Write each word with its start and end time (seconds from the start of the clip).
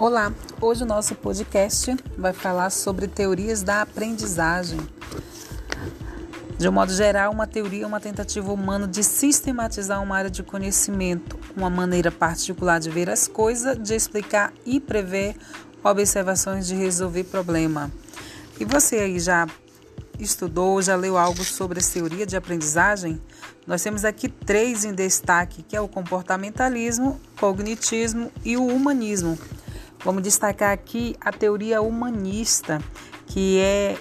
Olá, 0.00 0.32
hoje 0.62 0.82
o 0.82 0.86
nosso 0.86 1.14
podcast 1.14 1.94
vai 2.16 2.32
falar 2.32 2.70
sobre 2.70 3.06
teorias 3.06 3.62
da 3.62 3.82
aprendizagem. 3.82 4.80
De 6.56 6.66
um 6.66 6.72
modo 6.72 6.90
geral, 6.90 7.30
uma 7.30 7.46
teoria 7.46 7.84
é 7.84 7.86
uma 7.86 8.00
tentativa 8.00 8.50
humana 8.50 8.88
de 8.88 9.04
sistematizar 9.04 10.02
uma 10.02 10.16
área 10.16 10.30
de 10.30 10.42
conhecimento, 10.42 11.38
uma 11.54 11.68
maneira 11.68 12.10
particular 12.10 12.80
de 12.80 12.88
ver 12.88 13.10
as 13.10 13.28
coisas, 13.28 13.76
de 13.76 13.94
explicar 13.94 14.54
e 14.64 14.80
prever 14.80 15.36
observações 15.84 16.66
de 16.66 16.74
resolver 16.74 17.24
problema. 17.24 17.92
E 18.58 18.64
você 18.64 18.96
aí 18.96 19.20
já 19.20 19.46
estudou, 20.18 20.80
já 20.80 20.96
leu 20.96 21.18
algo 21.18 21.44
sobre 21.44 21.78
a 21.78 21.82
teoria 21.82 22.24
de 22.24 22.38
aprendizagem? 22.38 23.20
Nós 23.66 23.82
temos 23.82 24.06
aqui 24.06 24.30
três 24.30 24.82
em 24.86 24.94
destaque, 24.94 25.62
que 25.62 25.76
é 25.76 25.80
o 25.80 25.86
comportamentalismo, 25.86 27.20
cognitismo 27.38 28.32
e 28.42 28.56
o 28.56 28.66
humanismo. 28.66 29.38
Vamos 30.02 30.22
destacar 30.22 30.72
aqui 30.72 31.14
a 31.20 31.30
teoria 31.30 31.82
humanista, 31.82 32.80
que 33.26 33.58
é 33.58 33.98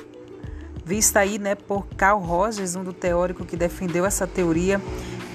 vista 0.85 1.20
aí 1.20 1.38
né, 1.38 1.55
por 1.55 1.85
Carl 1.98 2.20
Rogers, 2.20 2.75
um 2.75 2.84
do 2.84 2.94
teórico 2.94 3.45
que 3.45 3.58
defendeu 3.58 4.05
essa 4.05 4.25
teoria, 4.25 4.81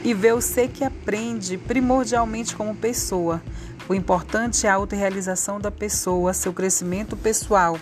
e 0.02 0.14
vê 0.14 0.32
o 0.32 0.40
ser 0.40 0.68
que 0.68 0.82
aprende 0.82 1.58
primordialmente 1.58 2.56
como 2.56 2.74
pessoa. 2.74 3.42
O 3.86 3.94
importante 3.94 4.66
é 4.66 4.70
a 4.70 4.74
autorrealização 4.74 5.60
da 5.60 5.70
pessoa, 5.70 6.32
seu 6.32 6.52
crescimento 6.52 7.14
pessoal. 7.14 7.78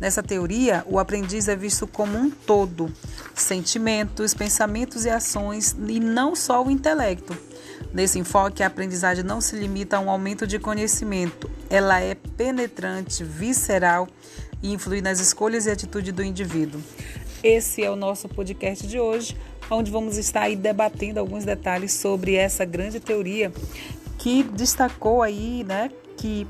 Nessa 0.00 0.22
teoria, 0.22 0.82
o 0.86 0.98
aprendiz 0.98 1.48
é 1.48 1.54
visto 1.54 1.86
como 1.86 2.16
um 2.16 2.30
todo, 2.30 2.90
sentimentos, 3.34 4.32
pensamentos 4.32 5.04
e 5.04 5.10
ações, 5.10 5.76
e 5.86 6.00
não 6.00 6.34
só 6.34 6.64
o 6.64 6.70
intelecto. 6.70 7.36
Nesse 7.92 8.18
enfoque, 8.18 8.62
a 8.62 8.66
aprendizagem 8.66 9.22
não 9.22 9.40
se 9.40 9.54
limita 9.54 9.98
a 9.98 10.00
um 10.00 10.10
aumento 10.10 10.46
de 10.46 10.58
conhecimento, 10.58 11.50
ela 11.72 12.02
é 12.02 12.14
penetrante, 12.14 13.24
visceral 13.24 14.06
e 14.62 14.74
influi 14.74 15.00
nas 15.00 15.20
escolhas 15.20 15.64
e 15.64 15.70
atitudes 15.70 16.12
do 16.12 16.22
indivíduo. 16.22 16.82
Esse 17.42 17.82
é 17.82 17.90
o 17.90 17.96
nosso 17.96 18.28
podcast 18.28 18.86
de 18.86 19.00
hoje, 19.00 19.34
onde 19.70 19.90
vamos 19.90 20.18
estar 20.18 20.42
aí 20.42 20.54
debatendo 20.54 21.18
alguns 21.18 21.46
detalhes 21.46 21.94
sobre 21.94 22.34
essa 22.34 22.66
grande 22.66 23.00
teoria 23.00 23.50
que 24.18 24.42
destacou 24.42 25.22
aí, 25.22 25.64
né, 25.64 25.90
que 26.18 26.46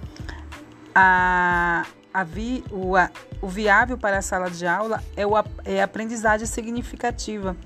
a, 0.92 1.86
a 2.12 2.24
vi, 2.24 2.64
o, 2.72 2.96
a, 2.96 3.08
o 3.42 3.48
viável 3.48 3.98
para 3.98 4.18
a 4.18 4.22
sala 4.22 4.48
de 4.48 4.66
aula 4.66 5.02
é, 5.16 5.26
o, 5.26 5.32
é 5.64 5.82
a 5.82 5.84
aprendizagem 5.84 6.46
significativa, 6.46 7.56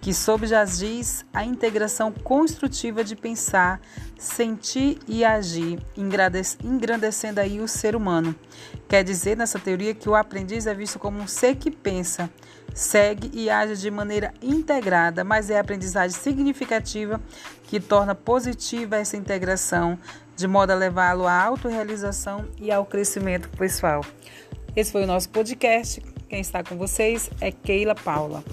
que 0.00 0.14
sob 0.14 0.46
diz 0.78 1.26
a 1.32 1.44
integração 1.44 2.10
construtiva 2.10 3.04
de 3.04 3.14
pensar, 3.14 3.80
sentir 4.18 4.98
e 5.06 5.24
agir, 5.24 5.78
engrandecendo 5.96 7.40
aí 7.40 7.60
o 7.60 7.68
ser 7.68 7.94
humano. 7.94 8.34
Quer 8.88 9.04
dizer, 9.04 9.36
nessa 9.36 9.58
teoria, 9.58 9.94
que 9.94 10.08
o 10.08 10.14
aprendiz 10.14 10.66
é 10.66 10.72
visto 10.72 10.98
como 10.98 11.20
um 11.20 11.26
ser 11.26 11.56
que 11.56 11.70
pensa, 11.70 12.30
segue 12.74 13.30
e 13.34 13.50
age 13.50 13.76
de 13.76 13.90
maneira 13.90 14.32
integrada, 14.40 15.22
mas 15.22 15.50
é 15.50 15.58
a 15.58 15.60
aprendizagem 15.60 16.18
significativa 16.18 17.20
que 17.64 17.80
torna 17.80 18.14
positiva 18.14 18.96
essa 18.96 19.16
integração, 19.16 19.98
de 20.36 20.46
modo 20.46 20.70
a 20.70 20.74
levá-lo 20.74 21.26
à 21.26 21.42
autorrealização 21.42 22.46
e 22.58 22.70
ao 22.70 22.86
crescimento 22.86 23.48
pessoal. 23.50 24.02
Esse 24.76 24.92
foi 24.92 25.04
o 25.04 25.06
nosso 25.06 25.30
podcast. 25.30 26.02
Quem 26.28 26.40
está 26.40 26.62
com 26.62 26.76
vocês 26.76 27.30
é 27.40 27.50
Keila 27.50 27.94
Paula. 27.94 28.44